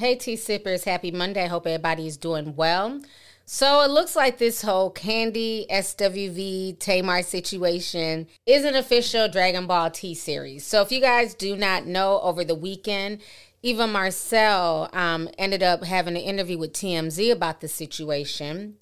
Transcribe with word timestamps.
Hey, 0.00 0.16
tea 0.16 0.36
sippers, 0.36 0.84
happy 0.84 1.10
Monday. 1.10 1.46
Hope 1.46 1.66
everybody 1.66 2.06
is 2.06 2.16
doing 2.16 2.56
well. 2.56 3.02
So 3.44 3.82
it 3.82 3.90
looks 3.90 4.16
like 4.16 4.38
this 4.38 4.62
whole 4.62 4.90
Kandi 4.90 5.68
SWV 5.68 6.78
Tamar 6.78 7.22
situation 7.22 8.26
is 8.46 8.64
an 8.64 8.74
official 8.74 9.28
Dragon 9.28 9.66
Ball 9.66 9.90
T 9.90 10.14
series. 10.14 10.64
So 10.64 10.80
if 10.80 10.90
you 10.90 11.02
guys 11.02 11.34
do 11.34 11.54
not 11.54 11.84
know, 11.84 12.18
over 12.22 12.44
the 12.44 12.54
weekend, 12.54 13.20
Eva 13.62 13.86
Marcille 13.86 14.88
um, 14.94 15.28
ended 15.36 15.62
up 15.62 15.84
having 15.84 16.16
an 16.16 16.22
interview 16.22 16.56
with 16.56 16.72
TMZ 16.72 17.30
about 17.30 17.60
the 17.60 17.68
situation. 17.68 18.76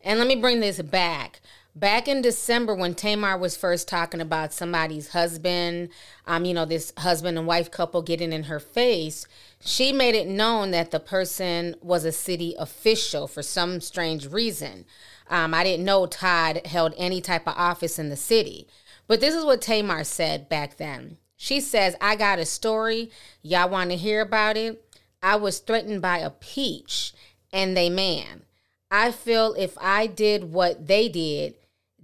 And 0.00 0.18
let 0.18 0.26
me 0.26 0.36
bring 0.36 0.60
this 0.60 0.80
back. 0.80 1.42
Back 1.74 2.06
in 2.06 2.20
December, 2.20 2.74
when 2.74 2.94
Tamar 2.94 3.38
was 3.38 3.56
first 3.56 3.88
talking 3.88 4.20
about 4.20 4.52
somebody's 4.52 5.08
husband, 5.08 5.88
um, 6.26 6.44
you 6.44 6.52
know, 6.52 6.66
this 6.66 6.92
husband 6.98 7.38
and 7.38 7.46
wife 7.46 7.70
couple 7.70 8.02
getting 8.02 8.30
in 8.30 8.44
her 8.44 8.60
face, 8.60 9.26
she 9.58 9.90
made 9.90 10.14
it 10.14 10.28
known 10.28 10.70
that 10.72 10.90
the 10.90 11.00
person 11.00 11.74
was 11.80 12.04
a 12.04 12.12
city 12.12 12.54
official 12.58 13.26
for 13.26 13.42
some 13.42 13.80
strange 13.80 14.26
reason. 14.26 14.84
Um, 15.30 15.54
I 15.54 15.64
didn't 15.64 15.86
know 15.86 16.04
Todd 16.04 16.66
held 16.66 16.92
any 16.98 17.22
type 17.22 17.48
of 17.48 17.54
office 17.56 17.98
in 17.98 18.10
the 18.10 18.16
city. 18.16 18.68
But 19.06 19.20
this 19.20 19.34
is 19.34 19.44
what 19.44 19.62
Tamar 19.62 20.04
said 20.04 20.50
back 20.50 20.76
then. 20.76 21.16
She 21.36 21.58
says, 21.58 21.96
I 22.02 22.16
got 22.16 22.38
a 22.38 22.44
story. 22.44 23.10
Y'all 23.40 23.70
want 23.70 23.90
to 23.90 23.96
hear 23.96 24.20
about 24.20 24.58
it? 24.58 24.84
I 25.22 25.36
was 25.36 25.58
threatened 25.58 26.02
by 26.02 26.18
a 26.18 26.30
peach 26.30 27.14
and 27.50 27.74
they 27.74 27.88
man. 27.88 28.42
I 28.90 29.10
feel 29.10 29.54
if 29.54 29.78
I 29.80 30.06
did 30.06 30.52
what 30.52 30.86
they 30.86 31.08
did, 31.08 31.54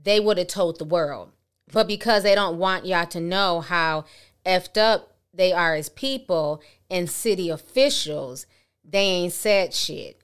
they 0.08 0.20
would 0.20 0.38
have 0.38 0.46
told 0.46 0.78
the 0.78 0.84
world. 0.84 1.30
But 1.72 1.86
because 1.86 2.22
they 2.22 2.34
don't 2.34 2.58
want 2.58 2.86
y'all 2.86 3.06
to 3.06 3.20
know 3.20 3.60
how 3.60 4.04
effed 4.46 4.78
up 4.78 5.16
they 5.34 5.52
are 5.52 5.74
as 5.74 5.88
people 5.88 6.62
and 6.90 7.10
city 7.10 7.50
officials, 7.50 8.46
they 8.82 9.00
ain't 9.00 9.32
said 9.32 9.74
shit. 9.74 10.20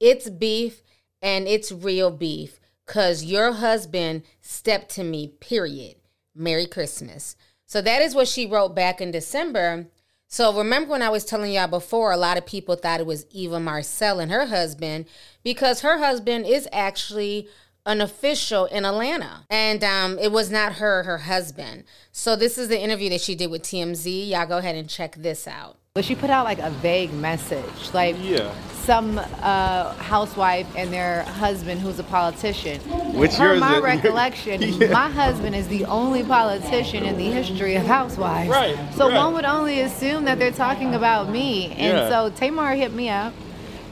It's 0.00 0.30
beef 0.30 0.82
and 1.20 1.46
it's 1.46 1.70
real 1.70 2.10
beef 2.10 2.58
because 2.86 3.24
your 3.24 3.52
husband 3.52 4.22
stepped 4.40 4.90
to 4.90 5.04
me, 5.04 5.28
period. 5.28 5.96
Merry 6.34 6.66
Christmas. 6.66 7.36
So 7.66 7.80
that 7.82 8.02
is 8.02 8.14
what 8.14 8.28
she 8.28 8.46
wrote 8.46 8.74
back 8.74 9.00
in 9.00 9.10
December. 9.10 9.86
So 10.28 10.56
remember 10.56 10.90
when 10.90 11.02
I 11.02 11.08
was 11.08 11.24
telling 11.24 11.52
y'all 11.52 11.66
before, 11.66 12.12
a 12.12 12.16
lot 12.16 12.36
of 12.36 12.46
people 12.46 12.76
thought 12.76 13.00
it 13.00 13.06
was 13.06 13.26
Eva 13.30 13.58
Marcille 13.58 14.20
and 14.20 14.30
her 14.30 14.46
husband 14.46 15.06
because 15.42 15.80
her 15.80 15.98
husband 15.98 16.46
is 16.46 16.68
actually 16.72 17.48
an 17.86 18.00
official 18.00 18.66
in 18.66 18.84
Atlanta. 18.84 19.44
And 19.48 19.82
um, 19.84 20.18
it 20.18 20.32
was 20.32 20.50
not 20.50 20.74
her, 20.74 21.04
her 21.04 21.18
husband. 21.18 21.84
So 22.12 22.36
this 22.36 22.58
is 22.58 22.68
the 22.68 22.80
interview 22.80 23.08
that 23.10 23.20
she 23.20 23.34
did 23.34 23.50
with 23.50 23.62
TMZ. 23.62 24.28
Y'all 24.30 24.46
go 24.46 24.58
ahead 24.58 24.74
and 24.74 24.88
check 24.88 25.14
this 25.16 25.46
out. 25.46 25.78
But 25.94 26.04
she 26.04 26.14
put 26.14 26.28
out 26.28 26.44
like 26.44 26.58
a 26.58 26.68
vague 26.70 27.10
message, 27.14 27.94
like 27.94 28.16
Yeah. 28.20 28.52
some 28.82 29.18
uh, 29.18 29.94
housewife 29.94 30.66
and 30.76 30.92
their 30.92 31.22
husband 31.22 31.80
who's 31.80 31.98
a 31.98 32.04
politician. 32.04 32.80
Which 33.14 33.30
Per 33.36 33.52
yours 33.54 33.60
my 33.60 33.76
is- 33.76 33.82
recollection, 33.94 34.60
Yeah. 34.62 34.90
my 34.90 35.08
husband 35.08 35.56
is 35.56 35.68
the 35.68 35.86
only 35.86 36.22
politician 36.22 37.02
in 37.04 37.16
the 37.16 37.30
history 37.30 37.76
of 37.76 37.86
housewives. 37.86 38.50
Right, 38.50 38.76
So 38.94 39.08
right. 39.08 39.16
one 39.16 39.32
would 39.34 39.46
only 39.46 39.80
assume 39.80 40.24
that 40.26 40.38
they're 40.38 40.50
talking 40.50 40.94
about 40.94 41.30
me. 41.30 41.68
And 41.72 41.96
Yeah. 41.96 42.08
so 42.10 42.28
Tamar 42.30 42.74
hit 42.74 42.92
me 42.92 43.08
up. 43.08 43.32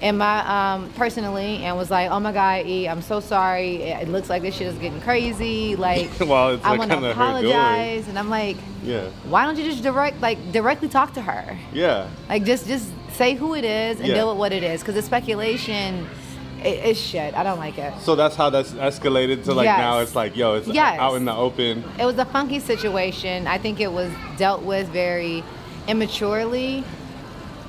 And 0.05 0.19
my 0.19 0.75
um, 0.75 0.91
personally, 0.97 1.65
and 1.65 1.79
was 1.79 1.91
like, 1.91 2.11
"Oh 2.11 2.21
my 2.21 2.31
God, 2.31 2.67
E, 2.67 2.87
I'm 2.87 3.01
so 3.01 3.21
sorry. 3.21 3.77
It 3.77 4.07
looks 4.09 4.29
like 4.29 4.43
this 4.43 4.55
shit 4.55 4.67
is 4.67 4.75
getting 4.75 5.01
crazy. 5.01 5.77
Like, 5.77 6.11
Well, 6.21 6.51
it's 6.51 6.63
I 6.65 6.73
like 6.73 6.79
want 6.81 6.91
to 6.91 6.97
kinda 6.97 7.15
her 7.15 7.41
doing. 7.41 7.53
apologize." 7.55 8.09
And 8.09 8.19
I'm 8.19 8.29
like, 8.29 8.59
Yeah. 8.85 9.07
"Why 9.31 9.47
don't 9.47 9.57
you 9.57 9.65
just 9.65 9.83
direct, 9.83 10.21
like, 10.21 10.53
directly 10.53 10.89
talk 10.91 11.15
to 11.15 11.23
her?" 11.23 11.57
Yeah. 11.73 12.09
Like 12.29 12.45
just 12.45 12.67
just 12.67 12.87
say 13.15 13.35
who 13.35 13.55
it 13.55 13.65
is 13.65 13.99
and 13.99 14.09
Yeah. 14.09 14.15
deal 14.17 14.29
with 14.29 14.37
what 14.39 14.53
it 14.53 14.63
is. 14.63 14.81
Because 14.83 14.95
the 14.97 15.01
speculation, 15.03 16.07
it, 16.63 16.81
it's 16.85 17.01
shit. 17.01 17.33
I 17.35 17.43
don't 17.43 17.59
like 17.59 17.79
it. 17.79 17.95
So 18.01 18.15
that's 18.15 18.37
how 18.37 18.51
that's 18.51 18.73
escalated 18.73 19.45
to 19.45 19.55
like 19.55 19.65
Yes. 19.65 19.79
now 19.79 20.01
it's 20.01 20.15
like, 20.15 20.37
yo, 20.37 20.57
it's 20.57 20.69
Yes. 20.69 20.99
out 21.01 21.15
in 21.15 21.25
the 21.25 21.35
open. 21.35 21.83
It 21.99 22.05
was 22.05 22.19
a 22.19 22.27
funky 22.27 22.59
situation. 22.61 23.47
I 23.47 23.57
think 23.57 23.81
it 23.81 23.91
was 23.91 24.13
dealt 24.37 24.61
with 24.65 24.87
very 24.89 25.43
immaturely 25.89 26.85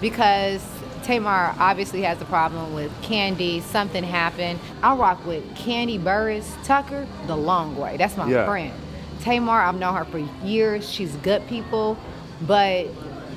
because 0.01 0.61
Tamar 1.05 1.53
obviously 1.59 2.01
has 2.01 2.19
a 2.21 2.25
problem 2.25 2.73
with 2.73 2.91
Kandi. 3.03 3.61
Something 3.61 4.03
happened. 4.03 4.59
I 4.81 4.95
rock 4.95 5.23
with 5.25 5.43
Kandi 5.55 5.99
Burruss 6.01 6.51
Tucker 6.65 7.05
the 7.27 7.37
long 7.37 7.77
way. 7.77 7.95
That's 7.97 8.17
my 8.17 8.27
Yeah. 8.27 8.45
friend. 8.45 8.73
Tamar, 9.21 9.61
I've 9.61 9.77
known 9.79 9.93
her 9.95 10.05
for 10.05 10.19
years. 10.43 10.89
She's 10.89 11.15
good 11.17 11.47
people, 11.47 11.97
but 12.41 12.87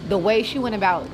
the 0.09 0.17
way 0.19 0.43
she 0.43 0.59
went 0.59 0.75
about 0.75 1.05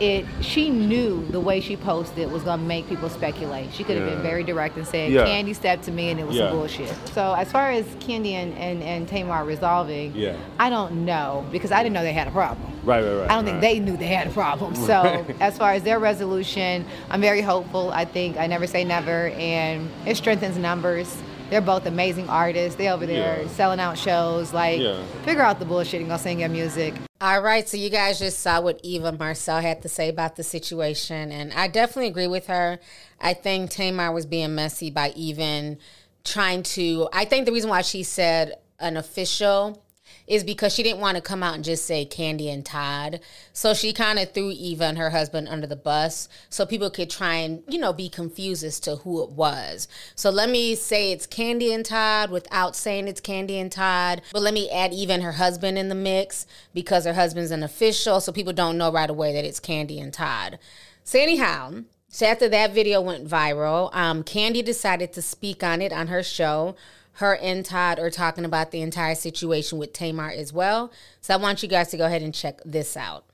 it, 0.00 0.26
she 0.40 0.68
knew 0.68 1.24
the 1.30 1.38
way 1.40 1.60
she 1.60 1.76
posted 1.76 2.30
was 2.32 2.42
gonna 2.42 2.60
make 2.62 2.88
people 2.88 3.08
speculate. 3.08 3.68
She 3.72 3.84
could 3.84 3.96
have 3.96 4.06
Yeah. 4.06 4.14
been 4.14 4.22
very 4.22 4.42
direct 4.42 4.76
and 4.76 4.86
said, 4.86 5.12
Yeah. 5.12 5.24
Kandi 5.26 5.54
stepped 5.54 5.84
to 5.84 5.92
me 5.92 6.10
and 6.10 6.18
it 6.18 6.26
was 6.26 6.36
Yeah. 6.36 6.48
some 6.48 6.58
bullshit. 6.58 6.92
So 7.14 7.34
as 7.38 7.50
far 7.52 7.70
as 7.70 7.84
Kandi 8.00 8.32
and, 8.32 8.52
and, 8.58 8.82
and 8.82 9.06
Tamar 9.08 9.44
resolving. 9.44 10.12
I 10.58 10.68
don't 10.70 11.04
know 11.06 11.44
because 11.52 11.70
I 11.72 11.82
didn't 11.82 11.94
know 11.94 12.02
they 12.02 12.12
had 12.12 12.26
a 12.28 12.32
problem. 12.32 12.71
Right, 12.84 13.02
right, 13.04 13.14
right. 13.14 13.30
I 13.30 13.34
don't 13.34 13.44
think 13.44 13.60
they 13.60 13.78
knew 13.78 13.96
they 13.96 14.06
had 14.08 14.26
a 14.26 14.30
problem. 14.30 14.74
So 14.74 15.02
Right. 15.02 15.36
as 15.40 15.56
far 15.56 15.72
as 15.72 15.82
their 15.82 15.98
resolution, 15.98 16.84
I'm 17.10 17.20
very 17.20 17.40
hopeful. 17.40 17.90
I 17.92 18.04
think 18.04 18.36
I 18.36 18.46
never 18.46 18.66
say 18.66 18.84
never, 18.84 19.28
and 19.28 19.88
it 20.06 20.16
strengthens 20.16 20.56
numbers. 20.56 21.14
They're 21.50 21.60
both 21.60 21.84
amazing 21.86 22.28
artists. 22.30 22.76
They 22.76 22.88
over 22.88 23.04
there 23.06 23.42
Yeah. 23.42 23.48
selling 23.48 23.78
out 23.78 23.98
shows. 23.98 24.52
Like, 24.54 24.80
Yeah. 24.80 25.02
figure 25.24 25.42
out 25.42 25.58
the 25.58 25.64
bullshit 25.66 26.00
and 26.00 26.08
go 26.08 26.16
sing 26.16 26.40
your 26.40 26.48
music. 26.48 26.94
All 27.20 27.40
right, 27.40 27.68
so 27.68 27.76
you 27.76 27.88
guys 27.90 28.18
just 28.18 28.40
saw 28.40 28.60
what 28.60 28.80
Eva 28.82 29.12
Marcille 29.12 29.60
had 29.60 29.82
to 29.82 29.88
say 29.88 30.08
about 30.08 30.36
the 30.36 30.42
situation, 30.42 31.30
and 31.30 31.52
I 31.52 31.68
definitely 31.68 32.08
agree 32.08 32.26
with 32.26 32.46
her. 32.46 32.80
I 33.20 33.34
think 33.34 33.70
Tamar 33.70 34.10
was 34.12 34.26
being 34.26 34.54
messy 34.56 34.90
by 34.90 35.12
even 35.14 35.78
trying 36.24 36.62
to. 36.62 37.08
I 37.12 37.26
think 37.26 37.46
the 37.46 37.52
reason 37.52 37.68
why 37.70 37.82
she 37.82 38.02
said 38.02 38.56
an 38.80 38.96
official 38.96 39.81
is 40.26 40.44
because 40.44 40.72
she 40.74 40.82
didn't 40.82 41.00
want 41.00 41.16
to 41.16 41.22
come 41.22 41.42
out 41.42 41.54
and 41.54 41.64
just 41.64 41.84
say 41.84 42.06
Kandi 42.06 42.52
and 42.52 42.64
Todd. 42.64 43.20
So 43.52 43.74
she 43.74 43.92
kind 43.92 44.18
of 44.18 44.32
threw 44.32 44.50
Eva 44.50 44.84
and 44.84 44.98
her 44.98 45.10
husband 45.10 45.48
under 45.48 45.66
the 45.66 45.76
bus 45.76 46.28
so 46.48 46.64
people 46.64 46.90
could 46.90 47.10
try 47.10 47.34
and, 47.34 47.62
you 47.68 47.78
know, 47.78 47.92
be 47.92 48.08
confused 48.08 48.64
as 48.64 48.80
to 48.80 48.96
who 48.96 49.22
it 49.22 49.30
was. 49.30 49.88
So 50.14 50.30
let 50.30 50.48
me 50.48 50.74
say 50.74 51.12
it's 51.12 51.26
Kandi 51.26 51.74
and 51.74 51.84
Todd 51.84 52.30
without 52.30 52.76
saying 52.76 53.08
it's 53.08 53.20
Kandi 53.20 53.60
and 53.60 53.70
Todd. 53.70 54.22
But 54.32 54.42
let 54.42 54.54
me 54.54 54.70
add 54.70 54.92
Eva 54.92 55.14
and 55.14 55.22
her 55.22 55.32
husband 55.32 55.78
in 55.78 55.88
the 55.88 55.94
mix 55.94 56.46
because 56.72 57.04
her 57.04 57.14
husband's 57.14 57.50
an 57.50 57.62
official 57.62 58.20
so 58.20 58.32
people 58.32 58.52
don't 58.52 58.78
know 58.78 58.92
right 58.92 59.10
away 59.10 59.32
that 59.32 59.44
it's 59.44 59.60
Kandi 59.60 60.00
and 60.00 60.12
Todd. 60.12 60.58
So 61.04 61.18
anyhow, 61.18 61.82
so 62.08 62.26
after 62.26 62.48
that 62.50 62.74
video 62.74 63.00
went 63.00 63.26
viral, 63.26 63.88
um, 63.94 64.22
Kandi 64.22 64.62
decided 64.62 65.14
to 65.14 65.22
speak 65.22 65.64
on 65.64 65.80
it 65.80 65.92
on 65.92 66.08
her 66.08 66.22
show. 66.22 66.76
Her 67.14 67.36
and 67.36 67.64
Todd 67.64 67.98
are 67.98 68.10
talking 68.10 68.44
about 68.44 68.70
the 68.70 68.80
entire 68.80 69.14
situation 69.14 69.78
with 69.78 69.92
Tamar 69.92 70.30
as 70.30 70.52
well. 70.52 70.92
So 71.20 71.34
I 71.34 71.36
want 71.36 71.62
you 71.62 71.68
guys 71.68 71.90
to 71.90 71.96
go 71.96 72.06
ahead 72.06 72.22
and 72.22 72.34
check 72.34 72.60
this 72.64 72.96
out. 72.96 73.24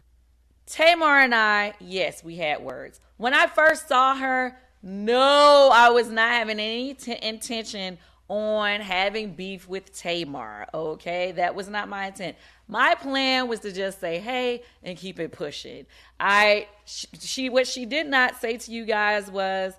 Tamar 0.66 1.21
and 1.21 1.34
I, 1.34 1.75
yes, 1.81 2.22
we 2.22 2.37
had 2.37 2.62
words. 2.62 3.00
When 3.17 3.34
I 3.34 3.47
first 3.47 3.88
saw 3.88 4.17
her, 4.17 4.58
no, 4.82 5.70
I 5.73 5.91
was 5.91 6.11
not 6.11 6.31
having 6.31 6.61
any 6.61 6.94
t- 6.94 7.19
intention 7.23 7.99
on 8.29 8.81
having 8.81 9.32
beef 9.32 9.67
with 9.67 9.93
Tamar. 9.97 10.67
Okay, 10.75 11.32
that 11.32 11.55
was 11.55 11.69
not 11.69 11.88
my 11.88 12.08
intent. 12.08 12.37
My 12.69 12.94
plan 12.94 13.49
was 13.49 13.61
to 13.61 13.73
just 13.73 14.00
say 14.00 14.19
hey 14.19 14.62
and 14.82 14.99
keep 14.99 15.19
it 15.19 15.32
pushing. 15.32 15.87
I 16.20 16.69
she, 16.85 17.06
she 17.19 17.49
what 17.49 17.67
she 17.67 17.87
did 17.87 18.06
not 18.06 18.38
say 18.41 18.58
to 18.58 18.70
you 18.70 18.85
guys 18.85 19.31
was 19.31 19.73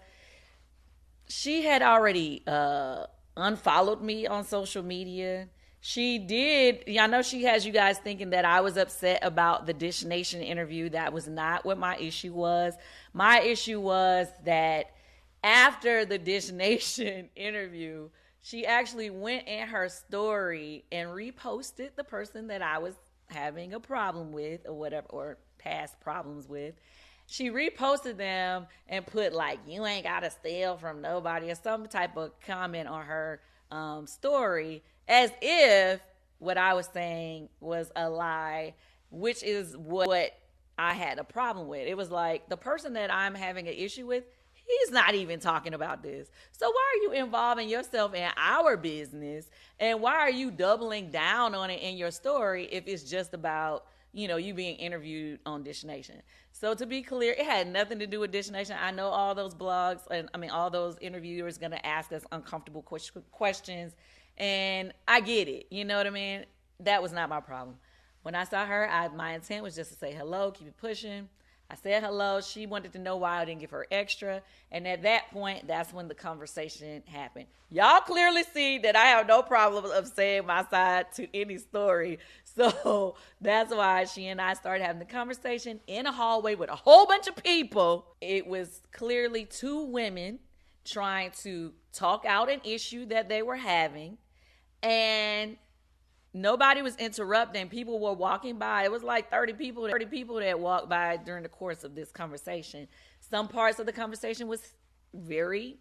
she 1.27 1.63
had 1.63 1.83
already 1.83 2.41
uh 2.47 3.05
unfollowed 3.41 4.01
me 4.01 4.27
on 4.27 4.43
social 4.43 4.83
media. 4.83 5.49
She 5.81 6.19
did. 6.19 6.83
I 6.99 7.07
know 7.07 7.21
she 7.21 7.43
has 7.43 7.65
you 7.65 7.71
guys 7.71 7.97
thinking 7.99 8.31
that 8.31 8.43
I 8.43 8.61
was 8.61 8.75
upset 8.75 9.19
about 9.21 9.65
the 9.65 9.73
Dish 9.73 10.03
Nation 10.03 10.41
interview. 10.41 10.89
That 10.89 11.13
was 11.13 11.27
not 11.27 11.65
what 11.65 11.77
my 11.77 11.95
issue 11.97 12.33
was. 12.33 12.75
My 13.13 13.39
issue 13.41 13.79
was 13.79 14.27
that 14.43 14.91
after 15.43 16.05
the 16.05 16.17
Dish 16.17 16.51
Nation 16.51 17.29
interview, 17.35 18.09
she 18.41 18.65
actually 18.65 19.09
went 19.09 19.47
in 19.47 19.67
her 19.67 19.87
story 19.89 20.83
and 20.91 21.09
reposted 21.09 21.95
the 21.95 22.03
person 22.03 22.47
that 22.47 22.61
I 22.61 22.79
was 22.79 22.95
having 23.27 23.73
a 23.73 23.79
problem 23.79 24.31
with 24.31 24.67
or 24.67 24.73
whatever, 24.73 25.07
or 25.09 25.37
past 25.57 25.99
problems 25.99 26.47
with. 26.47 26.75
She 27.29 27.51
reposted 27.51 28.17
them 28.17 28.65
and 28.87 29.05
put 29.05 29.33
like 29.33 29.59
you 29.67 29.85
ain't 29.85 30.03
gotta 30.03 30.31
steal 30.31 30.77
from 30.77 30.99
nobody 30.99 31.51
or 31.51 31.55
some 31.55 31.87
type 31.87 32.17
of 32.17 32.31
comment 32.41 32.87
on 32.87 33.05
her 33.05 33.39
um, 33.69 34.07
story 34.07 34.81
as 35.07 35.31
if 35.39 36.01
what 36.39 36.57
I 36.57 36.73
was 36.73 36.89
saying 36.91 37.49
was 37.59 37.91
a 37.95 38.09
lie, 38.09 38.73
which 39.11 39.43
is 39.43 39.77
what 39.77 40.31
I 40.79 40.93
had 40.93 41.19
a 41.19 41.23
problem 41.23 41.67
with. 41.67 41.87
It 41.87 41.95
was 41.95 42.09
like 42.09 42.49
the 42.49 42.57
person 42.57 42.93
that 42.93 43.13
I'm 43.13 43.35
having 43.35 43.67
an 43.67 43.75
issue 43.75 44.07
with, 44.07 44.23
he's 44.53 44.91
not 44.91 45.13
even 45.13 45.39
talking 45.39 45.75
about 45.75 46.01
this. 46.01 46.31
So 46.51 46.67
why 46.67 46.95
are 46.95 47.03
you 47.03 47.23
involving 47.23 47.69
yourself 47.69 48.15
in 48.15 48.27
our 48.37 48.75
business? 48.75 49.51
And 49.79 50.01
why 50.01 50.15
are 50.15 50.31
you 50.31 50.49
doubling 50.49 51.11
down 51.11 51.53
on 51.53 51.69
it 51.69 51.81
in 51.81 51.95
your 51.95 52.11
story 52.11 52.67
if 52.71 52.87
it's 52.87 53.03
just 53.03 53.35
about 53.35 53.85
you 54.13 54.27
know, 54.27 54.37
you 54.37 54.53
being 54.53 54.75
interviewed 54.77 55.39
on 55.45 55.63
Dish 55.63 55.83
Nation. 55.83 56.21
So 56.51 56.73
to 56.73 56.85
be 56.85 57.01
clear, 57.01 57.33
it 57.33 57.45
had 57.45 57.67
nothing 57.67 57.99
to 57.99 58.07
do 58.07 58.19
with 58.19 58.31
Dish 58.31 58.49
Nation. 58.49 58.75
I 58.79 58.91
know 58.91 59.07
all 59.07 59.35
those 59.35 59.53
blogs 59.53 60.01
and 60.09 60.29
I 60.33 60.37
mean 60.37 60.49
all 60.49 60.69
those 60.69 60.97
interviewers 60.99 61.57
going 61.57 61.71
to 61.71 61.85
ask 61.85 62.11
us 62.11 62.23
uncomfortable 62.31 62.81
questions, 62.81 63.93
and 64.37 64.93
I 65.07 65.21
get 65.21 65.47
it. 65.47 65.67
You 65.69 65.85
know 65.85 65.97
what 65.97 66.07
I 66.07 66.11
mean? 66.11 66.45
That 66.79 67.01
was 67.01 67.11
not 67.11 67.29
my 67.29 67.39
problem. 67.39 67.77
When 68.23 68.35
I 68.35 68.43
saw 68.43 68.65
her, 68.65 68.89
I, 68.89 69.07
my 69.09 69.33
intent 69.33 69.63
was 69.63 69.75
just 69.75 69.91
to 69.91 69.97
say 69.97 70.13
hello, 70.13 70.51
keep 70.51 70.67
it 70.67 70.77
pushing. 70.77 71.29
I 71.71 71.75
said 71.75 72.01
hello. 72.01 72.41
She 72.41 72.65
wanted 72.65 72.93
to 72.93 72.99
know 72.99 73.17
why 73.17 73.39
I 73.39 73.45
didn't 73.45 73.61
give 73.61 73.69
her 73.69 73.85
extra. 73.91 74.41
And 74.71 74.87
at 74.87 75.03
that 75.03 75.29
point, 75.31 75.67
that's 75.67 75.93
when 75.93 76.07
the 76.07 76.15
conversation 76.15 77.03
happened. 77.05 77.45
Y'all 77.69 78.01
clearly 78.01 78.43
see 78.43 78.79
that 78.79 78.95
I 78.95 79.05
have 79.05 79.27
no 79.27 79.43
problem 79.43 79.85
of 79.85 80.07
saying 80.07 80.47
my 80.47 80.65
side 80.65 81.13
to 81.13 81.27
any 81.31 81.59
story. 81.59 82.17
So 82.59 83.15
that's 83.41 83.73
why 83.73 84.03
she 84.05 84.27
and 84.27 84.41
I 84.41 84.53
started 84.53 84.83
having 84.83 84.99
the 84.99 85.05
conversation 85.05 85.79
in 85.87 86.05
a 86.05 86.11
hallway 86.11 86.55
with 86.55 86.69
a 86.69 86.75
whole 86.75 87.05
bunch 87.05 87.27
of 87.27 87.35
people. 87.35 88.05
It 88.21 88.47
was 88.47 88.81
clearly 88.91 89.45
two 89.45 89.83
women 89.85 90.39
trying 90.83 91.31
to 91.43 91.73
talk 91.93 92.25
out 92.25 92.49
an 92.49 92.61
issue 92.63 93.05
that 93.07 93.29
they 93.29 93.41
were 93.41 93.55
having. 93.55 94.17
And 94.83 95.57
nobody 96.33 96.81
was 96.81 96.95
interrupting. 96.97 97.69
People 97.69 97.99
were 97.99 98.13
walking 98.13 98.57
by. 98.57 98.83
It 98.83 98.91
was 98.91 99.03
like 99.03 99.31
30 99.31 99.53
people, 99.53 99.87
30 99.87 100.05
people 100.05 100.35
that 100.35 100.59
walked 100.59 100.89
by 100.89 101.17
during 101.17 101.43
the 101.43 101.49
course 101.49 101.83
of 101.83 101.95
this 101.95 102.11
conversation. 102.11 102.87
Some 103.19 103.47
parts 103.47 103.79
of 103.79 103.85
the 103.85 103.93
conversation 103.93 104.47
was 104.47 104.61
very 105.13 105.77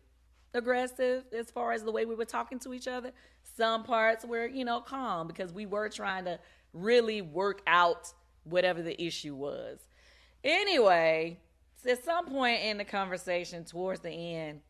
aggressive 0.55 1.25
as 1.33 1.51
far 1.51 1.73
as 1.73 1.83
the 1.83 1.93
way 1.93 2.07
we 2.07 2.15
were 2.15 2.25
talking 2.25 2.59
to 2.61 2.73
each 2.73 2.89
other. 2.89 3.13
Some 3.57 3.83
parts 3.85 4.25
were, 4.25 4.47
you 4.47 4.65
know, 4.65 4.81
calm 4.81 5.27
because 5.27 5.53
we 5.53 5.67
were 5.67 5.89
trying 5.89 6.25
to 6.25 6.39
really 6.73 7.23
work 7.23 7.63
out 7.67 8.13
whatever 8.45 8.83
the 8.83 9.01
issue 9.03 9.35
was. 9.35 9.79
Anyway, 10.45 11.39
at 11.89 12.05
some 12.05 12.27
point 12.27 12.63
in 12.63 12.79
the 12.79 12.85
conversation 12.85 13.65
towards 13.65 14.01
the 14.01 14.11
end, 14.11 14.61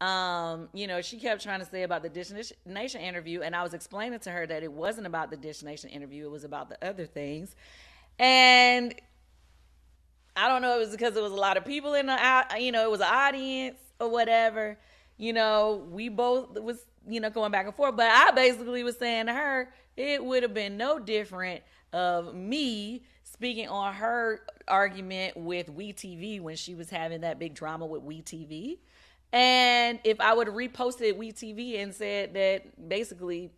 um, 0.00 0.68
you 0.72 0.86
know, 0.86 1.00
she 1.00 1.18
kept 1.18 1.42
trying 1.42 1.60
to 1.60 1.66
say 1.66 1.82
about 1.82 2.02
the 2.02 2.08
Dish 2.08 2.30
Nation 2.66 3.00
interview, 3.00 3.42
and 3.42 3.54
I 3.54 3.62
was 3.62 3.74
explaining 3.74 4.18
to 4.20 4.30
her 4.30 4.46
that 4.46 4.62
it 4.62 4.72
wasn't 4.72 5.06
about 5.06 5.30
the 5.30 5.36
Dish 5.36 5.62
Nation 5.62 5.90
interview, 5.90 6.26
it 6.26 6.30
was 6.30 6.44
about 6.44 6.68
the 6.68 6.86
other 6.86 7.06
things. 7.06 7.54
And 8.18 8.94
I 10.36 10.48
don't 10.48 10.62
know, 10.62 10.76
it 10.76 10.80
was 10.80 10.90
because 10.90 11.14
there 11.14 11.22
was 11.22 11.32
a 11.32 11.36
lot 11.36 11.56
of 11.56 11.64
people 11.64 11.94
in 11.94 12.06
the, 12.06 12.46
you 12.58 12.72
know, 12.72 12.84
it 12.84 12.90
was 12.90 13.00
an 13.00 13.08
audience 13.08 13.78
or 14.00 14.08
whatever. 14.10 14.76
You 15.16 15.32
know, 15.32 15.86
we 15.90 16.08
both 16.08 16.58
was, 16.58 16.84
you 17.08 17.20
know, 17.20 17.30
going 17.30 17.52
back 17.52 17.66
and 17.66 17.74
forth, 17.74 17.96
but 17.96 18.08
I 18.10 18.32
basically 18.32 18.82
was 18.82 18.96
saying 18.96 19.26
to 19.26 19.32
her, 19.32 19.72
it 19.96 20.24
would 20.24 20.42
have 20.42 20.54
been 20.54 20.76
no 20.76 20.98
different 20.98 21.62
of 21.92 22.34
me 22.34 23.04
speaking 23.22 23.68
on 23.68 23.94
her 23.94 24.40
argument 24.68 25.36
with 25.36 25.74
WeTV 25.74 26.40
when 26.40 26.56
she 26.56 26.74
was 26.74 26.90
having 26.90 27.20
that 27.22 27.38
big 27.38 27.54
drama 27.54 27.86
with 27.86 28.02
WeTV. 28.02 28.78
And 29.32 29.98
if 30.04 30.20
I 30.20 30.34
would 30.34 30.46
have 30.46 30.56
reposted 30.56 31.14
WeTV 31.14 31.82
and 31.82 31.92
said 31.94 32.34
that 32.34 32.88
basically 32.88 33.50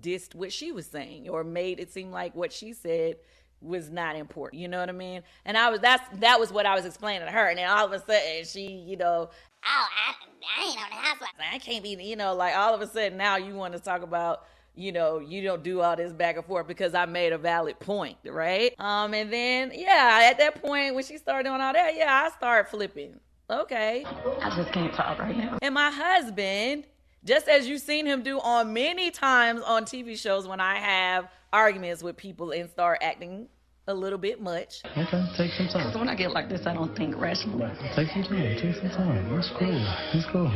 dissed 0.00 0.34
what 0.34 0.52
she 0.52 0.72
was 0.72 0.86
saying 0.86 1.28
or 1.28 1.44
made 1.44 1.80
it 1.80 1.92
seem 1.92 2.10
like 2.10 2.34
what 2.34 2.52
she 2.52 2.72
said 2.72 3.16
was 3.60 3.90
not 3.90 4.16
important. 4.16 4.60
You 4.60 4.68
know 4.68 4.78
what 4.78 4.88
I 4.88 4.92
mean? 4.92 5.22
And 5.44 5.56
I 5.56 5.70
was 5.70 5.80
that's 5.80 6.02
that 6.18 6.38
was 6.38 6.52
what 6.52 6.66
I 6.66 6.74
was 6.74 6.84
explaining 6.84 7.26
to 7.26 7.32
her. 7.32 7.48
And 7.48 7.58
then 7.58 7.68
all 7.68 7.86
of 7.86 7.92
a 7.92 7.98
sudden 7.98 8.44
she, 8.44 8.66
you 8.66 8.96
know, 8.96 9.30
oh, 9.30 9.30
I, 9.64 10.14
I 10.58 10.68
ain't 10.68 10.78
on 10.78 10.90
the 10.90 10.96
housewives. 10.96 11.32
I 11.52 11.58
can't 11.58 11.82
be, 11.82 11.90
you 11.90 12.16
know, 12.16 12.34
like 12.34 12.54
all 12.56 12.74
of 12.74 12.80
a 12.80 12.86
sudden 12.86 13.16
now 13.16 13.36
you 13.36 13.54
want 13.54 13.72
to 13.74 13.80
talk 13.80 14.02
about 14.02 14.44
you 14.76 14.92
know, 14.92 15.18
you 15.18 15.42
don't 15.42 15.62
do 15.62 15.80
all 15.80 15.96
this 15.96 16.12
back 16.12 16.36
and 16.36 16.44
forth 16.44 16.68
because 16.68 16.94
I 16.94 17.06
made 17.06 17.32
a 17.32 17.38
valid 17.38 17.80
point, 17.80 18.18
right? 18.24 18.74
Um, 18.78 19.14
and 19.14 19.32
then 19.32 19.72
yeah, 19.74 20.28
at 20.30 20.38
that 20.38 20.62
point 20.62 20.94
when 20.94 21.02
she 21.04 21.16
started 21.16 21.48
doing 21.48 21.60
all 21.60 21.72
that, 21.72 21.96
yeah, 21.96 22.26
I 22.26 22.36
started 22.36 22.68
flipping. 22.70 23.18
Okay. 23.48 24.04
I 24.42 24.50
just 24.56 24.72
can't 24.72 24.92
talk 24.92 25.18
right 25.18 25.36
now. 25.36 25.58
And 25.62 25.74
my 25.74 25.90
husband, 25.90 26.84
just 27.24 27.48
as 27.48 27.68
you've 27.68 27.80
seen 27.80 28.04
him 28.06 28.22
do 28.22 28.38
on 28.40 28.72
many 28.72 29.10
times 29.10 29.62
on 29.62 29.84
TV 29.84 30.18
shows 30.18 30.46
when 30.46 30.60
I 30.60 30.76
have 30.76 31.28
arguments 31.52 32.02
with 32.02 32.16
people 32.16 32.50
and 32.50 32.68
start 32.68 32.98
acting 33.02 33.48
a 33.88 33.94
little 33.94 34.18
bit 34.18 34.40
much. 34.40 34.82
Okay, 34.96 35.24
take 35.36 35.52
some 35.52 35.68
time. 35.68 35.86
Because 35.86 35.96
when 35.96 36.08
I 36.08 36.14
get 36.14 36.32
like 36.32 36.48
this, 36.48 36.66
I 36.66 36.74
don't 36.74 36.96
think 36.96 37.16
rationally. 37.16 37.70
Take 37.94 38.08
some 38.10 38.24
time. 38.24 38.56
Take 38.58 38.74
some 38.76 38.90
time. 38.90 39.34
That's 39.34 39.50
cool. 39.50 39.86
That's 40.12 40.26
cool. 40.26 40.50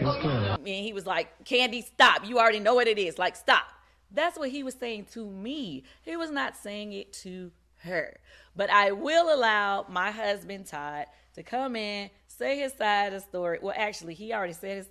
That's 0.00 0.22
cool. 0.22 0.30
And 0.30 0.66
he 0.66 0.92
was 0.92 1.06
like, 1.06 1.28
Kandi, 1.44 1.84
stop. 1.84 2.26
You 2.26 2.38
already 2.38 2.60
know 2.60 2.74
what 2.74 2.88
it 2.88 2.98
is. 2.98 3.18
Like, 3.18 3.36
stop. 3.36 3.64
That's 4.10 4.38
what 4.38 4.50
he 4.50 4.62
was 4.62 4.74
saying 4.74 5.06
to 5.12 5.24
me. 5.24 5.84
He 6.02 6.16
was 6.16 6.30
not 6.30 6.56
saying 6.56 6.92
it 6.92 7.12
to 7.24 7.50
her. 7.78 8.16
But 8.54 8.70
I 8.70 8.92
will 8.92 9.34
allow 9.34 9.86
my 9.88 10.10
husband, 10.10 10.66
Todd, 10.66 11.06
to 11.34 11.42
come 11.42 11.76
in, 11.76 12.10
say 12.26 12.58
his 12.58 12.72
side 12.74 13.12
of 13.12 13.12
the 13.14 13.20
story. 13.20 13.58
Well, 13.62 13.74
actually, 13.76 14.14
he 14.14 14.32
already 14.32 14.52
said 14.52 14.76
his 14.76 14.88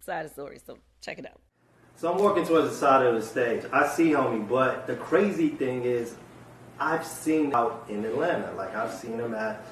side 0.00 0.24
of 0.24 0.30
the 0.30 0.34
story. 0.34 0.60
So 0.64 0.78
check 1.00 1.18
it 1.18 1.26
out. 1.26 1.40
So 1.96 2.12
I'm 2.12 2.18
walking 2.18 2.44
towards 2.44 2.70
the 2.70 2.74
side 2.74 3.06
of 3.06 3.14
the 3.14 3.22
stage. 3.22 3.64
I 3.72 3.86
see 3.86 4.10
homie, 4.10 4.48
but 4.48 4.86
the 4.86 4.96
crazy 4.96 5.48
thing 5.48 5.84
is 5.84 6.16
I've 6.78 7.06
seen 7.06 7.54
out 7.54 7.86
in 7.88 8.04
Atlanta. 8.04 8.52
Like 8.52 8.74
I've 8.74 8.92
seen 8.92 9.18
him 9.18 9.34
at, 9.34 9.64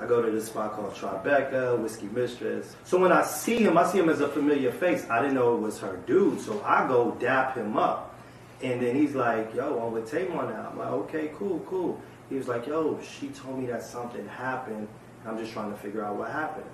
I 0.00 0.06
go 0.06 0.22
to 0.22 0.30
this 0.30 0.46
spot 0.46 0.72
called 0.72 0.94
Tribeca, 0.94 1.78
Whiskey 1.78 2.06
Mistress. 2.06 2.74
So 2.84 2.98
when 2.98 3.12
I 3.12 3.22
see 3.24 3.58
him, 3.58 3.76
I 3.76 3.90
see 3.90 3.98
him 3.98 4.08
as 4.08 4.20
a 4.20 4.28
familiar 4.28 4.72
face. 4.72 5.06
I 5.10 5.20
didn't 5.20 5.34
know 5.34 5.56
it 5.56 5.60
was 5.60 5.78
her 5.80 5.98
dude, 6.06 6.40
so 6.40 6.62
I 6.64 6.86
go 6.88 7.16
dap 7.20 7.56
him 7.56 7.76
up. 7.76 8.14
And 8.62 8.80
then 8.80 8.96
he's 8.96 9.14
like, 9.14 9.54
yo, 9.54 9.86
I'm 9.86 9.92
with 9.92 10.10
Tamar 10.10 10.50
now. 10.50 10.70
I'm 10.70 10.78
like, 10.78 10.88
okay, 10.88 11.30
cool, 11.36 11.60
cool. 11.68 12.00
He 12.30 12.36
was 12.36 12.48
like, 12.48 12.66
yo, 12.66 12.98
she 13.02 13.28
told 13.28 13.58
me 13.58 13.66
that 13.66 13.82
something 13.82 14.26
happened. 14.28 14.88
I'm 15.26 15.38
just 15.38 15.52
trying 15.52 15.70
to 15.70 15.76
figure 15.76 16.04
out 16.04 16.16
what 16.16 16.30
happened. 16.30 16.66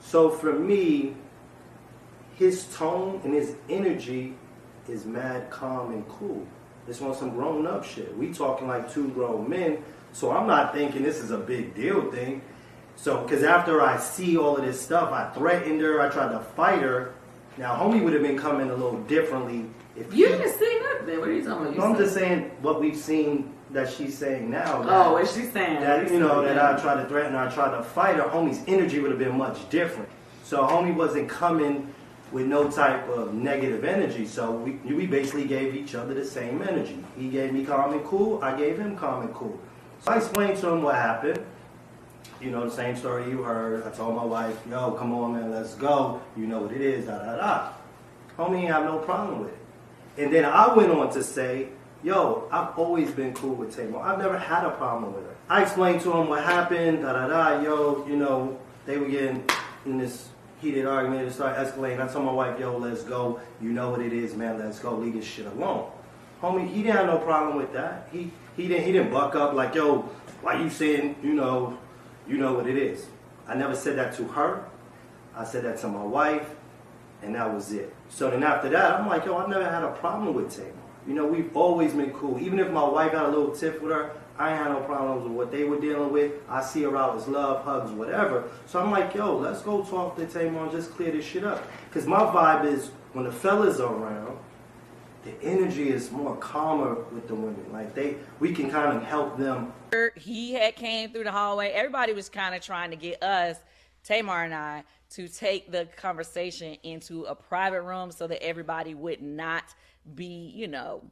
So 0.00 0.30
for 0.30 0.52
me, 0.52 1.16
his 2.36 2.66
tone 2.76 3.20
and 3.24 3.34
his 3.34 3.56
energy 3.68 4.34
is 4.88 5.04
mad 5.06 5.50
calm 5.50 5.92
and 5.92 6.08
cool. 6.08 6.46
It's 6.86 7.00
on 7.00 7.14
some 7.14 7.30
grown 7.30 7.66
up 7.66 7.84
shit. 7.84 8.16
We 8.16 8.32
talking 8.32 8.68
like 8.68 8.92
two 8.92 9.08
grown 9.08 9.48
men, 9.48 9.78
so 10.12 10.30
I'm 10.30 10.46
not 10.46 10.74
thinking 10.74 11.02
this 11.02 11.18
is 11.18 11.30
a 11.30 11.38
big 11.38 11.74
deal 11.74 12.10
thing. 12.10 12.42
So, 12.96 13.22
because 13.22 13.42
after 13.42 13.82
I 13.82 13.98
see 13.98 14.36
all 14.36 14.56
of 14.56 14.64
this 14.64 14.80
stuff, 14.80 15.10
I 15.12 15.30
threatened 15.30 15.80
her, 15.80 16.00
I 16.00 16.08
tried 16.10 16.32
to 16.32 16.40
fight 16.40 16.80
her. 16.82 17.14
Now, 17.56 17.74
homie 17.76 18.02
would 18.02 18.12
have 18.12 18.22
been 18.22 18.38
coming 18.38 18.70
a 18.70 18.74
little 18.74 19.00
differently 19.02 19.66
if 19.96 20.12
you 20.12 20.28
didn't 20.28 20.58
see 20.58 20.80
nothing. 20.82 21.18
What 21.20 21.28
are 21.28 21.32
you 21.32 21.44
talking 21.44 21.66
about? 21.66 21.76
You 21.76 21.82
I'm 21.82 21.96
just 21.96 22.14
saying 22.14 22.50
what 22.60 22.80
we've 22.80 22.96
seen 22.96 23.52
that 23.70 23.92
she's 23.92 24.16
saying 24.16 24.50
now. 24.50 24.84
oh, 24.88 25.12
what 25.12 25.28
she's 25.28 25.52
saying? 25.52 25.80
That 25.80 26.10
you 26.10 26.20
know 26.20 26.42
that 26.42 26.58
I 26.58 26.80
tried 26.80 27.02
to 27.02 27.08
threaten 27.08 27.32
her, 27.32 27.38
I 27.38 27.52
tried 27.52 27.76
to 27.76 27.82
fight 27.82 28.16
her. 28.16 28.22
Homie's 28.22 28.62
energy 28.66 29.00
would 29.00 29.10
have 29.10 29.20
been 29.20 29.36
much 29.36 29.68
different. 29.70 30.08
So, 30.42 30.62
homie 30.62 30.94
wasn't 30.94 31.28
coming 31.28 31.93
with 32.34 32.46
no 32.48 32.68
type 32.68 33.08
of 33.08 33.32
negative 33.32 33.84
energy. 33.84 34.26
So 34.26 34.50
we, 34.50 34.72
we 34.92 35.06
basically 35.06 35.44
gave 35.44 35.72
each 35.72 35.94
other 35.94 36.14
the 36.14 36.24
same 36.24 36.60
energy. 36.62 37.02
He 37.16 37.28
gave 37.28 37.52
me 37.52 37.64
calm 37.64 37.92
and 37.92 38.04
cool, 38.04 38.42
I 38.42 38.58
gave 38.58 38.76
him 38.76 38.96
calm 38.96 39.22
and 39.22 39.32
cool. 39.32 39.56
So 40.00 40.10
I 40.10 40.16
explained 40.16 40.58
to 40.58 40.70
him 40.70 40.82
what 40.82 40.96
happened. 40.96 41.38
You 42.40 42.50
know, 42.50 42.68
the 42.68 42.74
same 42.74 42.96
story 42.96 43.30
you 43.30 43.44
heard. 43.44 43.86
I 43.86 43.90
told 43.90 44.16
my 44.16 44.24
wife, 44.24 44.58
yo, 44.68 44.90
come 44.90 45.14
on, 45.14 45.34
man, 45.34 45.52
let's 45.52 45.76
go. 45.76 46.20
You 46.36 46.46
know 46.48 46.58
what 46.62 46.72
it 46.72 46.80
is, 46.80 47.06
da 47.06 47.18
da 47.18 47.36
da. 47.36 47.72
Homie 48.36 48.62
ain't 48.62 48.72
have 48.72 48.84
no 48.84 48.98
problem 48.98 49.44
with 49.44 49.50
it. 49.50 49.58
And 50.24 50.34
then 50.34 50.44
I 50.44 50.74
went 50.74 50.90
on 50.90 51.12
to 51.12 51.22
say, 51.22 51.68
yo, 52.02 52.48
I've 52.50 52.76
always 52.76 53.12
been 53.12 53.32
cool 53.34 53.54
with 53.54 53.76
Tamar. 53.76 54.00
I've 54.00 54.18
never 54.18 54.36
had 54.36 54.64
a 54.64 54.70
problem 54.70 55.14
with 55.14 55.24
her. 55.24 55.36
I 55.48 55.62
explained 55.62 56.00
to 56.02 56.10
him 56.10 56.28
what 56.28 56.42
happened, 56.42 57.02
da 57.02 57.12
da 57.12 57.28
da, 57.28 57.62
yo, 57.62 58.04
you 58.08 58.16
know, 58.16 58.58
they 58.86 58.98
were 58.98 59.08
getting 59.08 59.44
in 59.86 59.98
this 59.98 60.30
heated 60.64 60.86
argument. 60.86 61.28
It 61.28 61.32
started 61.32 61.64
escalating. 61.64 62.00
I 62.00 62.10
told 62.10 62.24
my 62.24 62.32
wife, 62.32 62.58
yo, 62.58 62.76
let's 62.78 63.02
go. 63.02 63.40
You 63.60 63.70
know 63.70 63.90
what 63.90 64.00
it 64.00 64.12
is, 64.12 64.34
man. 64.34 64.58
Let's 64.58 64.78
go. 64.78 64.96
Leave 64.96 65.14
this 65.14 65.24
shit 65.24 65.46
alone. 65.46 65.90
Homie, 66.40 66.66
he 66.68 66.82
didn't 66.82 66.96
have 66.96 67.06
no 67.06 67.18
problem 67.18 67.56
with 67.56 67.72
that. 67.74 68.08
He 68.10 68.30
he 68.56 68.66
didn't 68.66 68.84
he 68.84 68.92
didn't 68.92 69.12
buck 69.12 69.34
up 69.36 69.52
like, 69.52 69.74
yo, 69.74 69.98
why 70.42 70.60
you 70.60 70.70
saying, 70.70 71.16
you 71.22 71.34
know, 71.34 71.78
you 72.26 72.38
know 72.38 72.54
what 72.54 72.66
it 72.66 72.76
is. 72.76 73.06
I 73.46 73.54
never 73.54 73.76
said 73.76 73.96
that 73.98 74.14
to 74.16 74.24
her. 74.24 74.64
I 75.36 75.44
said 75.44 75.64
that 75.64 75.78
to 75.78 75.88
my 75.88 76.02
wife, 76.02 76.48
and 77.22 77.34
that 77.34 77.52
was 77.52 77.72
it. 77.72 77.94
So 78.08 78.30
then 78.30 78.42
after 78.42 78.68
that, 78.70 78.92
I'm 78.92 79.08
like, 79.08 79.26
yo, 79.26 79.36
I've 79.36 79.48
never 79.48 79.68
had 79.68 79.82
a 79.82 79.92
problem 79.92 80.34
with 80.34 80.54
Tamar. 80.54 80.83
You 81.06 81.14
know, 81.14 81.26
we've 81.26 81.54
always 81.56 81.92
been 81.92 82.12
cool. 82.12 82.40
Even 82.40 82.58
if 82.58 82.70
my 82.70 82.86
wife 82.86 83.12
got 83.12 83.26
a 83.26 83.28
little 83.28 83.54
tiff 83.54 83.80
with 83.82 83.92
her, 83.92 84.12
I 84.38 84.50
ain't 84.50 84.58
had 84.58 84.72
no 84.72 84.80
problems 84.80 85.24
with 85.24 85.32
what 85.32 85.52
they 85.52 85.64
were 85.64 85.78
dealing 85.78 86.12
with. 86.12 86.32
I 86.48 86.62
see 86.62 86.82
her 86.82 86.96
out 86.96 87.16
as 87.16 87.28
love, 87.28 87.64
hugs, 87.64 87.90
whatever. 87.92 88.44
So 88.66 88.80
I'm 88.80 88.90
like, 88.90 89.14
yo, 89.14 89.36
let's 89.36 89.62
go 89.62 89.84
talk 89.84 90.16
to 90.16 90.26
Tamar 90.26 90.64
and 90.64 90.72
just 90.72 90.92
clear 90.92 91.12
this 91.12 91.24
shit 91.24 91.44
up. 91.44 91.62
Because 91.88 92.06
my 92.06 92.20
vibe 92.20 92.64
is 92.64 92.90
when 93.12 93.26
the 93.26 93.32
fellas 93.32 93.80
are 93.80 93.94
around, 93.94 94.38
the 95.24 95.32
energy 95.42 95.88
is 95.88 96.10
more 96.10 96.36
calmer 96.36 96.94
with 97.12 97.28
the 97.28 97.34
women. 97.34 97.64
Like 97.72 97.94
they, 97.94 98.16
we 98.40 98.52
can 98.52 98.70
kind 98.70 98.96
of 98.96 99.02
help 99.04 99.38
them. 99.38 99.72
He 100.16 100.54
had 100.54 100.74
came 100.74 101.10
through 101.10 101.24
the 101.24 101.32
hallway. 101.32 101.70
Everybody 101.70 102.12
was 102.12 102.28
kind 102.28 102.54
of 102.54 102.60
trying 102.60 102.90
to 102.90 102.96
get 102.96 103.22
us, 103.22 103.56
Tamar 104.02 104.44
and 104.44 104.54
I, 104.54 104.84
to 105.14 105.28
take 105.28 105.70
the 105.70 105.86
conversation 105.96 106.76
into 106.82 107.24
a 107.24 107.34
private 107.34 107.82
room 107.82 108.10
so 108.10 108.26
that 108.26 108.42
everybody 108.42 108.94
would 108.94 109.22
not 109.22 109.64
be, 110.14 110.52
you 110.54 110.68
know, 110.68 111.02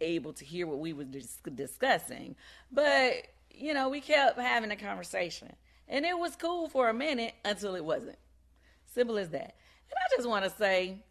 able 0.00 0.32
to 0.32 0.44
hear 0.44 0.66
what 0.66 0.78
we 0.78 0.92
were 0.92 1.04
dis- 1.04 1.38
discussing. 1.54 2.36
But, 2.72 3.14
you 3.50 3.74
know, 3.74 3.88
we 3.88 4.00
kept 4.00 4.38
having 4.38 4.70
a 4.70 4.76
conversation. 4.76 5.52
And 5.88 6.04
it 6.04 6.18
was 6.18 6.34
cool 6.36 6.68
for 6.68 6.88
a 6.88 6.94
minute 6.94 7.34
until 7.44 7.74
it 7.74 7.84
wasn't. 7.84 8.18
Simple 8.92 9.18
as 9.18 9.30
that. 9.30 9.54
And 9.88 9.94
I 9.94 10.16
just 10.16 10.28
want 10.28 10.44
to 10.44 10.50
say, 10.50 11.02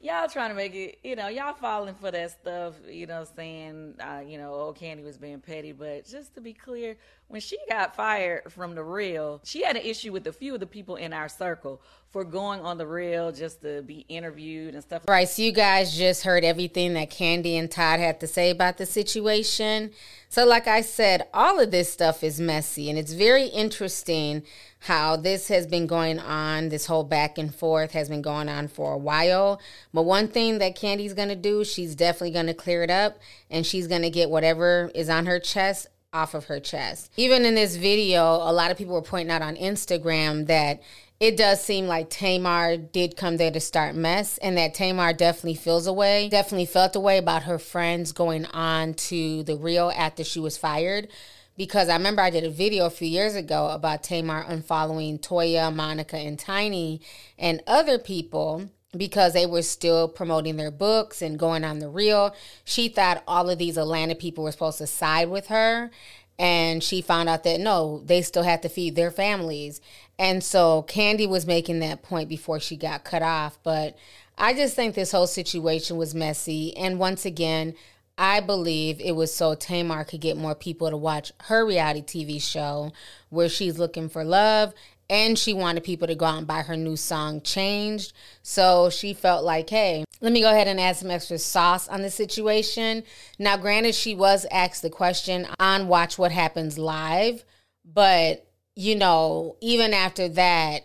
y'all 0.00 0.28
trying 0.28 0.50
to 0.50 0.54
make 0.54 0.74
it, 0.74 0.98
you 1.02 1.16
know, 1.16 1.28
y'all 1.28 1.54
falling 1.54 1.94
for 1.94 2.10
that 2.10 2.30
stuff, 2.30 2.74
you 2.88 3.06
know, 3.06 3.24
saying, 3.36 3.94
uh, 4.00 4.20
you 4.26 4.38
know, 4.38 4.52
old 4.52 4.78
Kandi 4.78 5.02
was 5.02 5.18
being 5.18 5.40
petty. 5.40 5.72
But 5.72 6.06
just 6.06 6.34
to 6.34 6.40
be 6.40 6.52
clear, 6.52 6.96
when 7.28 7.42
she 7.42 7.58
got 7.68 7.94
fired 7.94 8.50
from 8.50 8.74
the 8.74 8.82
real, 8.82 9.40
she 9.44 9.62
had 9.62 9.76
an 9.76 9.82
issue 9.82 10.12
with 10.12 10.26
a 10.26 10.32
few 10.32 10.54
of 10.54 10.60
the 10.60 10.66
people 10.66 10.96
in 10.96 11.12
our 11.12 11.28
circle 11.28 11.82
for 12.10 12.24
going 12.24 12.60
on 12.60 12.78
the 12.78 12.86
real 12.86 13.30
just 13.30 13.60
to 13.60 13.82
be 13.82 14.06
interviewed 14.08 14.72
and 14.72 14.82
stuff. 14.82 15.02
Right, 15.06 15.28
so 15.28 15.42
you 15.42 15.52
guys 15.52 15.94
just 15.94 16.24
heard 16.24 16.42
everything 16.42 16.94
that 16.94 17.10
Kandi 17.10 17.58
and 17.58 17.70
Todd 17.70 18.00
had 18.00 18.18
to 18.20 18.26
say 18.26 18.48
about 18.48 18.78
the 18.78 18.86
situation. 18.86 19.90
So, 20.30 20.46
like 20.46 20.66
I 20.66 20.80
said, 20.80 21.28
all 21.34 21.60
of 21.60 21.70
this 21.70 21.92
stuff 21.92 22.24
is 22.24 22.40
messy, 22.40 22.88
and 22.88 22.98
it's 22.98 23.12
very 23.12 23.44
interesting 23.44 24.42
how 24.80 25.16
this 25.16 25.48
has 25.48 25.66
been 25.66 25.86
going 25.86 26.18
on. 26.18 26.70
This 26.70 26.86
whole 26.86 27.04
back 27.04 27.36
and 27.36 27.54
forth 27.54 27.92
has 27.92 28.08
been 28.08 28.22
going 28.22 28.48
on 28.48 28.68
for 28.68 28.94
a 28.94 28.98
while. 28.98 29.60
But 29.92 30.02
one 30.04 30.28
thing 30.28 30.58
that 30.58 30.76
Kandi's 30.76 31.12
gonna 31.12 31.36
do, 31.36 31.62
she's 31.62 31.94
definitely 31.94 32.30
gonna 32.30 32.54
clear 32.54 32.82
it 32.82 32.90
up, 32.90 33.18
and 33.50 33.66
she's 33.66 33.86
gonna 33.86 34.08
get 34.08 34.30
whatever 34.30 34.90
is 34.94 35.10
on 35.10 35.26
her 35.26 35.38
chest 35.38 35.88
off 36.12 36.34
of 36.34 36.46
her 36.46 36.60
chest. 36.60 37.12
Even 37.16 37.44
in 37.44 37.54
this 37.54 37.76
video, 37.76 38.22
a 38.22 38.52
lot 38.52 38.70
of 38.70 38.78
people 38.78 38.94
were 38.94 39.02
pointing 39.02 39.30
out 39.30 39.42
on 39.42 39.56
Instagram 39.56 40.46
that 40.46 40.80
it 41.20 41.36
does 41.36 41.62
seem 41.62 41.86
like 41.86 42.10
Tamar 42.10 42.76
did 42.76 43.16
come 43.16 43.36
there 43.36 43.50
to 43.50 43.60
start 43.60 43.94
mess 43.94 44.38
and 44.38 44.56
that 44.56 44.74
Tamar 44.74 45.12
definitely 45.12 45.56
feels 45.56 45.86
a 45.86 45.92
way, 45.92 46.28
definitely 46.28 46.66
felt 46.66 46.96
a 46.96 47.00
way 47.00 47.18
about 47.18 47.42
her 47.42 47.58
friends 47.58 48.12
going 48.12 48.46
on 48.46 48.94
to 48.94 49.42
the 49.42 49.56
real 49.56 49.92
after 49.96 50.24
she 50.24 50.40
was 50.40 50.56
fired. 50.56 51.08
Because 51.56 51.88
I 51.88 51.96
remember 51.96 52.22
I 52.22 52.30
did 52.30 52.44
a 52.44 52.50
video 52.50 52.86
a 52.86 52.90
few 52.90 53.08
years 53.08 53.34
ago 53.34 53.68
about 53.70 54.04
Tamar 54.04 54.44
unfollowing 54.44 55.20
Toya, 55.20 55.74
Monica, 55.74 56.16
and 56.16 56.38
Tiny 56.38 57.00
and 57.36 57.60
other 57.66 57.98
people 57.98 58.70
because 58.96 59.34
they 59.34 59.46
were 59.46 59.62
still 59.62 60.08
promoting 60.08 60.56
their 60.56 60.70
books 60.70 61.20
and 61.20 61.38
going 61.38 61.64
on 61.64 61.78
the 61.78 61.88
real. 61.88 62.34
She 62.64 62.88
thought 62.88 63.22
all 63.26 63.50
of 63.50 63.58
these 63.58 63.76
Atlanta 63.76 64.14
people 64.14 64.44
were 64.44 64.52
supposed 64.52 64.78
to 64.78 64.86
side 64.86 65.28
with 65.28 65.48
her. 65.48 65.90
And 66.38 66.82
she 66.82 67.02
found 67.02 67.28
out 67.28 67.42
that 67.44 67.60
no, 67.60 68.00
they 68.04 68.22
still 68.22 68.44
had 68.44 68.62
to 68.62 68.68
feed 68.68 68.94
their 68.94 69.10
families. 69.10 69.80
And 70.18 70.42
so 70.42 70.84
Kandi 70.88 71.28
was 71.28 71.46
making 71.46 71.80
that 71.80 72.02
point 72.02 72.28
before 72.28 72.60
she 72.60 72.76
got 72.76 73.04
cut 73.04 73.22
off. 73.22 73.58
But 73.62 73.98
I 74.38 74.54
just 74.54 74.76
think 74.76 74.94
this 74.94 75.12
whole 75.12 75.26
situation 75.26 75.96
was 75.96 76.14
messy. 76.14 76.76
And 76.76 76.98
once 76.98 77.26
again, 77.26 77.74
I 78.16 78.40
believe 78.40 79.00
it 79.00 79.12
was 79.12 79.34
so 79.34 79.54
Tamar 79.54 80.04
could 80.04 80.20
get 80.20 80.36
more 80.36 80.54
people 80.54 80.90
to 80.90 80.96
watch 80.96 81.32
her 81.44 81.66
reality 81.66 82.02
TV 82.02 82.42
show 82.42 82.92
where 83.30 83.48
she's 83.48 83.78
looking 83.78 84.08
for 84.08 84.24
love 84.24 84.74
and 85.10 85.38
she 85.38 85.54
wanted 85.54 85.84
people 85.84 86.06
to 86.06 86.14
go 86.14 86.26
out 86.26 86.38
and 86.38 86.46
buy 86.46 86.62
her 86.62 86.76
new 86.76 86.96
song 86.96 87.40
changed. 87.40 88.12
So 88.42 88.90
she 88.90 89.14
felt 89.14 89.44
like 89.44 89.70
hey 89.70 90.04
let 90.20 90.32
me 90.32 90.40
go 90.40 90.50
ahead 90.50 90.68
and 90.68 90.80
add 90.80 90.96
some 90.96 91.10
extra 91.10 91.38
sauce 91.38 91.88
on 91.88 92.02
the 92.02 92.10
situation. 92.10 93.04
Now 93.38 93.56
granted 93.56 93.94
she 93.94 94.14
was 94.14 94.46
asked 94.50 94.82
the 94.82 94.90
question 94.90 95.46
on 95.58 95.88
watch 95.88 96.18
what 96.18 96.32
happens 96.32 96.78
live 96.78 97.44
but 97.84 98.46
you 98.76 98.94
know 98.94 99.56
even 99.60 99.94
after 99.94 100.28
that 100.28 100.84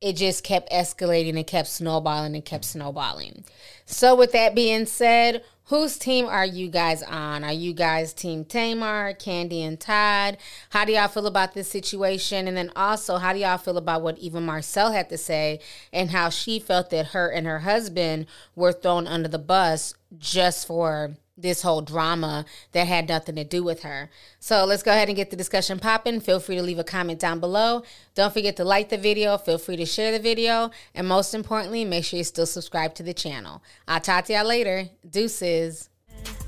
it 0.00 0.16
just 0.16 0.44
kept 0.44 0.72
escalating 0.72 1.36
and 1.36 1.46
kept 1.46 1.68
snowballing 1.68 2.34
and 2.34 2.44
kept 2.44 2.64
snowballing. 2.64 3.44
So 3.84 4.14
with 4.14 4.32
that 4.32 4.54
being 4.54 4.86
said 4.86 5.44
Whose 5.70 5.98
team 5.98 6.26
are 6.26 6.44
you 6.44 6.66
guys 6.66 7.00
on? 7.04 7.44
Are 7.44 7.52
you 7.52 7.72
guys 7.72 8.12
team 8.12 8.44
Tamar, 8.44 9.14
Kandi, 9.14 9.60
and 9.60 9.78
Todd? 9.78 10.36
How 10.70 10.84
do 10.84 10.90
y'all 10.90 11.06
feel 11.06 11.28
about 11.28 11.54
this 11.54 11.68
situation? 11.68 12.48
And 12.48 12.56
then 12.56 12.72
also, 12.74 13.18
how 13.18 13.32
do 13.32 13.38
y'all 13.38 13.56
feel 13.56 13.78
about 13.78 14.02
what 14.02 14.18
Eva 14.18 14.40
Marcille 14.40 14.90
had 14.90 15.08
to 15.10 15.16
say 15.16 15.60
and 15.92 16.10
how 16.10 16.28
she 16.28 16.58
felt 16.58 16.90
that 16.90 17.06
her 17.10 17.28
and 17.28 17.46
her 17.46 17.60
husband 17.60 18.26
were 18.56 18.72
thrown 18.72 19.06
under 19.06 19.28
the 19.28 19.38
bus 19.38 19.94
just 20.18 20.66
for 20.66 21.14
this 21.42 21.62
whole 21.62 21.80
drama 21.80 22.44
that 22.72 22.86
had 22.86 23.08
nothing 23.08 23.36
to 23.36 23.44
do 23.44 23.62
with 23.62 23.82
her. 23.82 24.10
So 24.38 24.64
let's 24.64 24.82
go 24.82 24.92
ahead 24.92 25.08
and 25.08 25.16
get 25.16 25.30
the 25.30 25.36
discussion 25.36 25.78
popping. 25.78 26.20
Feel 26.20 26.40
free 26.40 26.56
to 26.56 26.62
leave 26.62 26.78
a 26.78 26.84
comment 26.84 27.18
down 27.20 27.40
below. 27.40 27.82
Don't 28.14 28.32
forget 28.32 28.56
to 28.56 28.64
like 28.64 28.88
the 28.88 28.98
video. 28.98 29.38
Feel 29.38 29.58
free 29.58 29.76
to 29.76 29.86
share 29.86 30.12
the 30.12 30.18
video. 30.18 30.70
And 30.94 31.06
most 31.06 31.34
importantly, 31.34 31.84
make 31.84 32.04
sure 32.04 32.18
you 32.18 32.24
still 32.24 32.46
subscribe 32.46 32.94
to 32.94 33.02
the 33.02 33.14
channel. 33.14 33.62
I'll 33.86 34.00
talk 34.00 34.26
to 34.26 34.32
y'all 34.32 34.46
later. 34.46 34.88
Deuces. 35.08 35.88